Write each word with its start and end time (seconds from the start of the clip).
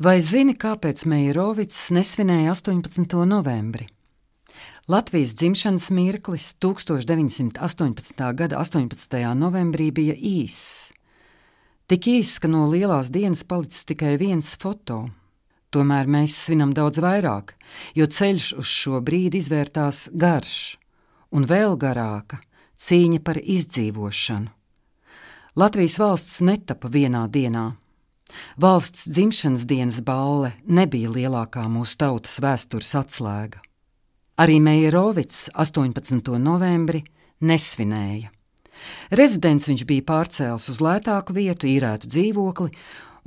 Vai 0.00 0.16
zini, 0.24 0.54
kāpēc 0.56 1.02
Meijerovics 1.04 1.90
nesvinēja 1.92 2.54
18. 2.54 3.18
novembri? 3.28 3.84
Latvijas 4.88 5.34
dzimšanas 5.36 5.90
mirklis 5.92 6.54
1918. 6.56 8.22
gada 8.38 8.62
18. 8.62 9.18
novembrī 9.36 9.90
bija 9.92 10.14
īss. 10.16 10.94
Tik 11.84 12.08
īss, 12.14 12.40
ka 12.40 12.48
no 12.48 12.62
lielās 12.72 13.10
dienas 13.12 13.44
palicis 13.44 13.84
tikai 13.90 14.14
viens 14.16 14.54
foto. 14.56 15.02
Tomēr 15.68 16.08
mēs 16.08 16.38
svinam 16.46 16.72
daudz 16.72 17.02
vairāk, 17.04 17.52
jo 17.92 18.08
ceļš 18.08 18.54
uz 18.56 18.72
šo 18.72 19.02
brīdi 19.04 19.44
izvērtās 19.44 20.06
garš, 20.16 20.78
un 21.36 21.44
vēl 21.44 21.76
garāka 21.76 22.40
cīņa 22.80 23.20
par 23.20 23.36
izdzīvošanu. 23.36 24.48
Latvijas 25.60 26.00
valsts 26.00 26.40
netapa 26.40 26.88
vienā 26.88 27.26
dienā, 27.28 27.68
Valsts 28.60 29.06
dzimšanas 29.08 29.66
dienas 29.68 30.00
balle 30.04 30.52
nebija 30.66 31.10
lielākā 31.12 31.66
mūsu 31.70 31.98
tautas 32.00 32.38
vēstures 32.42 32.94
atslēga. 32.98 33.62
Arī 34.40 34.60
Meijerovics 34.64 35.50
18. 35.52 36.38
novembri 36.40 37.02
nesvinēja. 37.44 38.30
Rezidents 39.12 39.68
viņš 39.68 39.84
bija 39.88 40.06
pārcēlis 40.08 40.70
uz 40.72 40.80
lētāku 40.80 41.34
vietu, 41.36 41.68
īrētu 41.68 42.08
dzīvokli, 42.08 42.70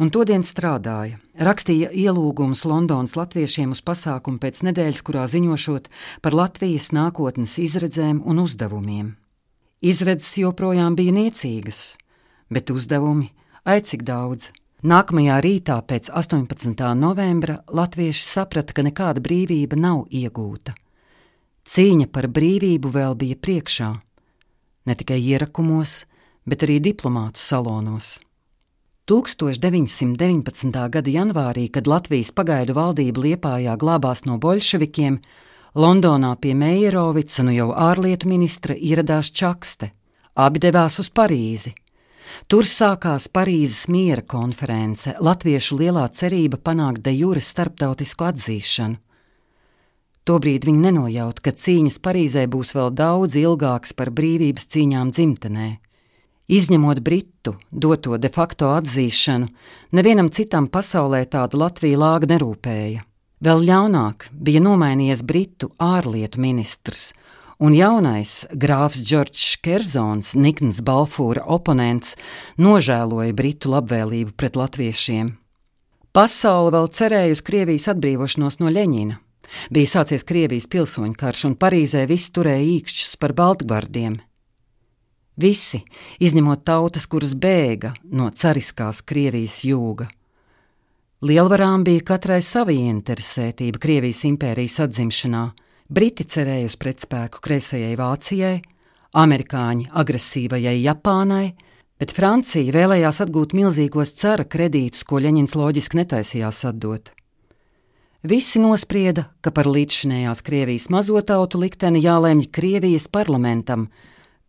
un 0.01 0.09
todien 0.13 0.45
strādāja. 0.45 1.19
Rakstīja 1.37 1.91
ielūgumus 1.93 2.63
Londonas 2.69 3.15
latviešiem 3.17 3.73
uz 3.75 3.81
pasākumu 3.85 4.41
pēc 4.41 4.63
nedēļas, 4.69 5.03
kurā 5.05 5.27
ziņošot 5.29 5.89
par 6.25 6.37
Latvijas 6.37 6.91
nākotnes 6.95 7.59
izredzēm 7.61 8.23
un 8.25 8.41
uzdevumiem. 8.43 9.13
Izredzes 9.83 10.37
joprojām 10.39 10.95
bija 10.95 11.13
niecīgas, 11.13 11.97
bet 12.53 12.71
uzdevumi 12.71 13.33
aicik 13.67 14.05
daudz. 14.07 14.51
Nākamajā 14.83 15.37
rītā 15.39 15.77
pēc 15.87 16.09
18. 16.11 16.81
novembra 16.99 17.61
latvieši 17.71 18.19
saprata, 18.19 18.73
ka 18.75 18.83
nekāda 18.83 19.21
brīvība 19.23 19.77
nav 19.79 20.09
iegūta. 20.11 20.73
Cīņa 21.63 22.09
par 22.11 22.25
brīvību 22.27 22.89
vēl 22.91 23.15
bija 23.15 23.37
priekšā, 23.39 23.87
ne 24.83 24.95
tikai 24.99 25.21
ierakumos, 25.23 26.01
bet 26.43 26.65
arī 26.67 26.81
diplomātu 26.83 27.39
salonos. 27.39 28.17
1919. 29.07 30.75
gada 30.91 31.13
janvārī, 31.15 31.69
kad 31.71 31.87
Latvijas 31.87 32.33
pagaidu 32.35 32.75
valdība 32.75 33.23
Liepājā 33.23 33.77
glābās 33.79 34.25
no 34.27 34.35
bolševikiem, 34.35 35.21
Londonā 35.79 36.33
pie 36.35 36.57
Meijerovica, 36.59 37.47
nu 37.47 37.55
jau 37.55 37.69
ārlietu 37.71 38.27
ministra, 38.27 38.75
ieradās 38.75 39.31
Čakste. 39.31 39.93
Abi 40.35 40.59
devās 40.59 40.99
uz 40.99 41.07
Parīzi. 41.07 41.71
Tur 42.47 42.67
sākās 42.67 43.29
Parīzes 43.31 43.87
miera 43.89 44.21
konference, 44.21 45.15
latviešu 45.19 45.79
lielā 45.79 46.07
cerība 46.13 46.59
panākt 46.59 47.03
de 47.05 47.13
jure 47.15 47.41
starptautisku 47.41 48.27
atzīšanu. 48.29 48.99
Tobrīd 50.23 50.63
viņi 50.63 50.85
nenojaut, 50.85 51.41
ka 51.43 51.51
cīņas 51.51 51.99
Parīzē 52.03 52.45
būs 52.47 52.71
vēl 52.77 52.93
daudz 52.95 53.35
ilgākas 53.39 53.91
par 53.97 54.11
brīvības 54.15 54.69
cīņām 54.71 55.11
dzimtenē. 55.11 55.69
Izņemot 56.47 56.99
Britu 57.03 57.57
doto 57.71 58.17
de 58.19 58.29
facto 58.31 58.71
atzīšanu, 58.75 59.49
nevienam 59.95 60.29
citam 60.31 60.69
pasaulē 60.71 61.25
tāda 61.31 61.59
Latvija 61.59 61.99
lāga 61.99 62.29
nerūpēja. 62.31 63.03
Vēl 63.43 63.65
ļaunāk 63.67 64.29
bija 64.31 64.61
nomainījies 64.63 65.23
Britu 65.27 65.73
ārlietu 65.83 66.39
ministrs, 66.39 67.11
un 67.59 67.75
jaunais 67.77 68.45
grāfs 68.53 69.01
Džordžs 69.03 69.59
Kerzons, 69.63 70.33
Nikns 70.35 70.81
Balfūra 70.85 71.45
oponents, 71.45 72.15
nožēloja 72.57 73.33
Britu 73.37 73.73
labvēlību 73.73 74.33
pret 74.37 74.57
latviešiem. 74.59 75.35
Pasaule 76.13 76.73
vēl 76.75 76.89
cerēja 76.93 77.33
uz 77.33 77.41
Krievijas 77.41 77.89
atbrīvošanos 77.93 78.59
no 78.61 78.69
Ļeņina. 78.73 79.17
Bija 79.73 79.89
sācies 79.89 80.25
Krievijas 80.25 80.69
pilsoņu 80.69 81.15
karš, 81.17 81.47
un 81.49 81.55
Parīzē 81.59 82.05
visi 82.09 82.29
turēja 82.33 82.67
īkšķus 82.77 83.17
par 83.21 83.33
Baltgvardiem. 83.37 84.19
Visi, 85.41 85.81
izņemot 86.21 86.61
tautas, 86.65 87.07
kuras 87.09 87.33
bēga 87.33 87.95
no 88.13 88.29
cariskās 88.29 89.01
Krievijas 89.01 89.63
jūga. 89.65 90.05
Lielvarām 91.25 91.85
bija 91.87 92.03
katrai 92.05 92.41
sava 92.45 92.73
ieinteresētība 92.75 93.81
Krievijas 93.81 94.21
impērijas 94.27 94.81
atzimšanā, 94.85 95.43
Briti 95.93 96.25
cerēja 96.25 96.65
uz 96.65 96.73
pretspēku 96.81 97.37
kreisajai 97.43 97.93
Vācijai, 97.99 98.55
amerikāņi 99.13 99.91
agresīvajai 100.01 100.79
Japānai, 100.79 101.51
bet 102.01 102.15
Francija 102.17 102.73
vēlējās 102.73 103.19
atgūt 103.27 103.53
milzīgos 103.53 104.15
cara 104.17 104.47
kredītus, 104.47 105.03
ko 105.05 105.21
Ļeņins 105.21 105.53
loģiski 105.59 105.99
netaisījās 105.99 106.63
atdot. 106.71 107.11
Visi 108.25 108.63
nosprieda, 108.63 109.27
ka 109.45 109.53
par 109.53 109.69
līdzšinējās 109.69 110.41
Krievijas 110.41 110.89
mazo 110.89 111.21
tautu 111.21 111.61
likteni 111.61 112.01
jālemj 112.01 112.49
Krievijas 112.49 113.05
parlamentam, 113.11 113.91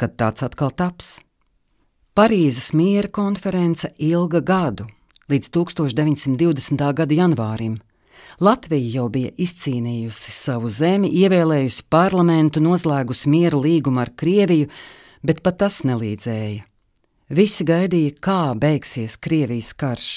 kad 0.01 0.17
tāds 0.17 0.47
atkal 0.47 0.73
taps. 0.73 1.19
Parīzes 2.17 2.73
miera 2.73 3.13
konference 3.13 3.93
ilga 3.99 4.41
gadu, 4.41 4.89
līdz 5.29 5.53
1920. 5.53 6.93
gada 7.03 7.21
janvārim. 7.21 7.83
Latvija 8.41 8.99
jau 8.99 9.09
bija 9.13 9.31
izcīnījusi 9.39 10.35
savu 10.35 10.71
zemi, 10.73 11.11
ievēlējusi 11.23 11.87
parlamentu, 11.91 12.63
noslēgusi 12.65 13.31
mieru 13.31 13.63
līgumu 13.65 14.03
ar 14.03 14.13
Krieviju, 14.17 14.71
bet 15.23 15.43
pat 15.45 15.63
tas 15.63 15.83
nelīdzēja. 15.87 16.63
Visi 17.35 17.65
gaidīja, 17.65 18.19
kā 18.21 18.41
beigsies 18.61 19.17
Krievijas 19.17 19.73
karš. 19.73 20.09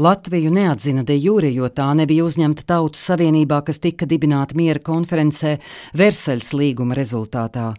Latviju 0.00 0.50
neatzina 0.50 1.02
de 1.02 1.16
jure, 1.16 1.50
jo 1.52 1.68
tā 1.68 1.90
nebija 1.96 2.24
uzņemta 2.24 2.64
Tautu 2.68 2.96
Savienībā, 3.00 3.58
kas 3.66 3.82
tika 3.84 4.06
dibināta 4.08 4.56
miera 4.56 4.80
konferencē 4.80 5.58
Versaļas 5.96 6.54
līguma 6.56 6.96
rezultātā, 6.96 7.74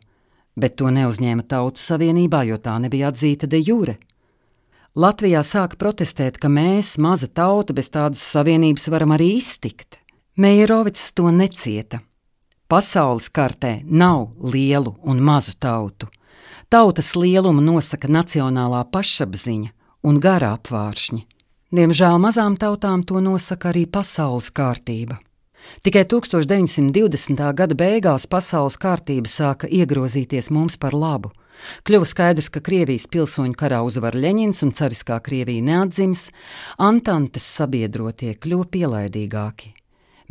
bet 0.54 0.76
to 0.78 0.92
neuzņēma 0.94 1.48
Tautu 1.50 1.82
Savienībā, 1.82 2.44
jo 2.46 2.60
tā 2.62 2.78
nebija 2.84 3.10
atzīta 3.10 3.50
de 3.50 3.62
jure. 3.66 3.98
Latvijā 4.92 5.40
sāka 5.40 5.78
protestēt, 5.80 6.36
ka 6.36 6.50
mēs, 6.52 6.98
maza 7.00 7.30
tauta, 7.32 7.72
bez 7.72 7.88
tādas 7.94 8.20
savienības 8.34 8.90
varam 8.92 9.14
arī 9.16 9.38
iztikt. 9.38 10.02
Meijerovics 10.36 11.14
to 11.16 11.32
necieta. 11.32 12.02
Pasaules 12.68 13.30
kartē 13.32 13.86
nav 13.88 14.34
lielu 14.44 14.98
un 15.08 15.24
mazu 15.24 15.56
tautu. 15.56 16.10
Tautas 16.68 17.16
lielumu 17.16 17.64
nosaka 17.64 18.12
nacionālā 18.12 18.84
pašapziņa 18.92 19.72
un 20.04 20.20
gara 20.20 20.58
apvāršņi. 20.58 21.24
Diemžēl 21.72 22.20
mazām 22.20 22.60
tautām 22.60 23.06
to 23.08 23.24
nosaka 23.24 23.72
arī 23.72 23.86
pasaules 23.88 24.52
kārtība. 24.52 25.22
Tikai 25.82 26.06
1920. 26.06 27.54
gada 27.58 27.78
beigās 27.78 28.28
pasaules 28.30 28.78
kārtība 28.82 29.30
sāka 29.30 29.70
iegrozīties 29.70 30.52
mums 30.54 30.78
par 30.78 30.94
labu. 30.94 31.32
Kļuva 31.86 32.08
skaidrs, 32.08 32.50
ka 32.50 32.62
Krievijas 32.64 33.06
pilsoņu 33.12 33.58
karā 33.58 33.82
uzvar 33.86 34.18
Ļeņins 34.18 34.64
un 34.66 34.74
cariskā 34.78 35.20
Krievija 35.22 35.62
neatdzims, 35.66 36.30
Antantes 36.82 37.46
sabiedrotie 37.46 38.34
kļuva 38.42 38.68
pielaidīgāki. 38.74 39.76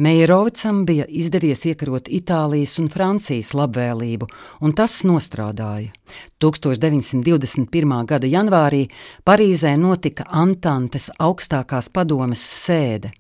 Meijerovicam 0.01 0.85
bija 0.89 1.05
izdevies 1.05 1.67
iekarot 1.69 2.07
Itālijas 2.09 2.79
un 2.81 2.87
Francijas 2.89 3.51
labvēlību, 3.53 4.31
un 4.65 4.73
tas 4.73 4.95
nostrādāja. 5.05 5.91
1921. 6.41 7.93
gada 8.09 8.31
janvārī 8.31 8.87
Parīzē 9.29 9.75
notika 9.77 10.25
Antantes 10.33 11.11
augstākās 11.21 11.93
padomes 11.93 12.41
sēde. 12.41 13.13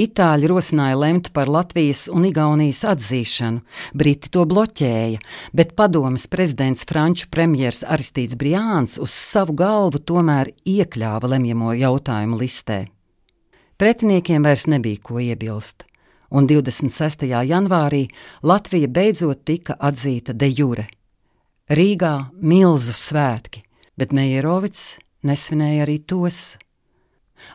Itāļi 0.00 0.48
rosināja 0.48 0.96
lemt 0.96 1.28
par 1.36 1.50
Latvijas 1.52 2.06
un 2.08 2.24
Igaunijas 2.24 2.80
atzīšanu, 2.88 3.60
Briti 3.92 4.30
to 4.32 4.46
bloķēja, 4.48 5.18
bet 5.52 5.74
padomas 5.76 6.24
prezidents 6.30 6.86
Franču 6.88 7.28
premjers 7.28 7.82
Aristīts 7.84 8.38
Briāns 8.40 8.96
uz 9.02 9.12
savu 9.12 9.52
galvu 9.58 10.00
tomēr 10.00 10.54
iekļāva 10.64 11.34
lemjamo 11.34 11.74
jautājumu 11.76 12.40
listē. 12.40 12.86
Pretiniekiem 13.80 14.44
vairs 14.44 14.64
nebija 14.72 15.02
ko 15.04 15.20
iebilst, 15.20 15.84
un 16.32 16.48
26. 16.48 17.28
janvārī 17.28 18.06
Latvija 18.42 18.88
beidzot 18.88 19.44
tika 19.44 19.76
atzīta 19.76 20.32
de 20.32 20.48
jure. 20.48 20.86
Rīgā 21.68 22.14
milzu 22.40 22.96
svētki, 22.96 23.66
bet 24.00 24.16
Meijerovics 24.16 24.96
nesvinēja 25.28 25.84
arī 25.84 26.00
tos. 26.08 26.56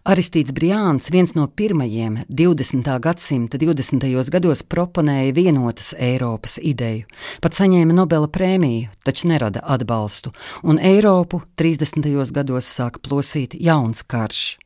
Aristīts 0.05 0.53
Briāns, 0.53 1.09
viens 1.11 1.33
no 1.35 1.47
pirmajiem 1.47 2.19
20. 2.29 2.89
gadsimta 3.01 3.57
20. 3.57 4.05
gados 4.33 4.61
proponēja 4.63 5.33
vienotas 5.33 5.93
Eiropas 5.97 6.59
ideju, 6.61 7.07
pat 7.41 7.57
saņēma 7.57 7.95
Nobela 7.97 8.29
prēmiju, 8.29 8.91
taču 9.05 9.31
nerada 9.31 9.63
atbalstu, 9.63 10.33
un 10.63 10.77
Eiropu 10.77 11.41
30. 11.57 12.05
gados 12.35 12.69
sāka 12.69 13.01
plosīt 13.01 13.57
jauns 13.57 14.03
karš. 14.03 14.57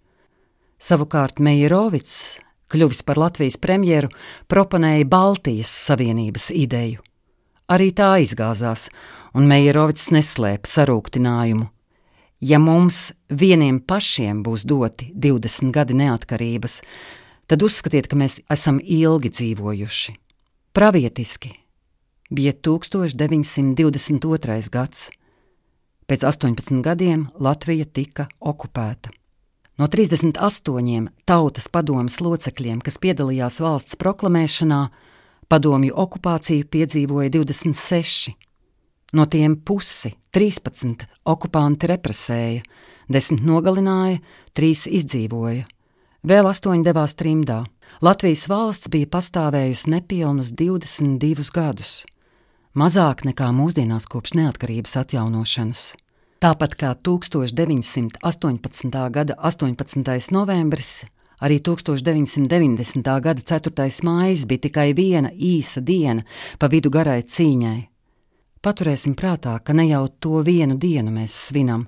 Savukārt 0.80 1.40
Meijerovics, 1.40 2.40
kļuvis 2.72 3.04
par 3.08 3.20
Latvijas 3.20 3.58
premjeru, 3.60 4.12
proponēja 4.48 5.08
Baltijas 5.08 5.72
Savienības 5.88 6.52
ideju. 6.56 7.02
Arī 7.70 7.92
tā 7.94 8.16
izgāzās, 8.24 8.88
un 9.38 9.48
Meijerovics 9.48 10.10
neslēpa 10.16 10.68
sarūktinājumu 10.68 11.70
Ja 12.40 12.56
mums 12.60 13.14
vieniem 13.28 13.80
pašiem 13.84 14.44
būs 14.44 14.64
doti 14.64 15.12
20 15.12 15.72
gadi 15.76 15.94
neatkarības, 16.00 16.82
tad 17.52 17.64
uzskatiet, 17.64 18.08
ka 18.08 18.16
mēs 18.16 18.40
esam 18.48 18.80
ilgi 18.80 19.30
dzīvojuši. 19.36 20.16
Pravietiski 20.72 21.52
bija 22.32 22.54
1922. 22.54 24.70
gads. 24.72 25.10
Pēc 26.08 26.24
18 26.24 26.82
gadiem 26.82 27.28
Latvija 27.36 27.86
tika 27.86 28.28
okupēta. 28.40 29.10
No 29.80 29.88
38 29.88 31.08
tautas 31.26 31.68
padomas 31.72 32.20
locekļiem, 32.20 32.82
kas 32.84 33.00
piedalījās 33.00 33.60
valsts 33.64 33.96
proklamēšanā, 34.00 34.80
padomju 35.52 35.96
okupāciju 35.96 36.68
piedzīvoja 36.72 37.32
26. 37.36 38.34
No 39.14 39.26
tiem 39.26 39.56
pusi 39.66 40.14
13 40.32 41.08
okupanti 41.26 41.90
represēja, 41.90 42.62
10 43.10 43.42
nogalināja, 43.46 44.20
3 44.54 44.86
izdzīvoja. 45.00 45.66
Vēl 46.30 46.46
8 46.46 46.84
devās 46.86 47.16
trimdā. 47.18 47.64
Latvijas 48.06 48.46
valsts 48.52 48.92
bija 48.92 49.10
pastāvējusi 49.10 49.90
nepilnus 49.96 50.54
22 50.54 51.50
gadus 51.56 52.04
mazāk 52.80 53.26
nekā 53.26 53.50
mūsdienās 53.56 54.06
kopš 54.10 54.34
neatkarības 54.38 54.98
atjaunošanas. 55.02 55.96
Tāpat 56.40 56.76
kā 56.80 56.96
1918. 56.96 59.10
gada 59.12 59.36
18. 59.36 60.32
novembris, 60.32 61.06
arī 61.44 61.60
1990. 61.60 63.20
gada 63.20 63.42
4. 63.42 64.04
maijs 64.04 64.46
bija 64.48 64.60
tikai 64.68 64.94
viena 64.96 65.30
īsa 65.36 65.82
diena 65.84 66.24
pa 66.60 66.68
vidu 66.72 66.90
garai 66.90 67.24
cīņai. 67.24 67.88
Paturēsim 68.60 69.14
prātā, 69.16 69.54
ka 69.64 69.72
ne 69.72 69.86
jau 69.88 70.10
to 70.20 70.42
vienu 70.44 70.76
dienu 70.76 71.14
mēs 71.16 71.32
svinam, 71.48 71.86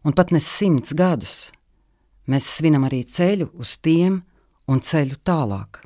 un 0.00 0.14
pat 0.16 0.30
ne 0.32 0.40
simts 0.40 0.94
gadus. 0.96 1.50
Mēs 2.26 2.46
svinam 2.56 2.86
arī 2.88 3.02
ceļu 3.04 3.50
uz 3.60 3.74
tiem 3.84 4.22
un 4.72 4.80
ceļu 4.80 5.20
tālāk. 5.20 5.82